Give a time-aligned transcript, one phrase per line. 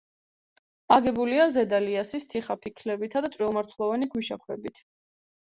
[0.95, 4.83] აგებულია ზედა ლიასის თიხაფიქლებითა და წვრილმარცვლოვანი ქვიშაქვებით.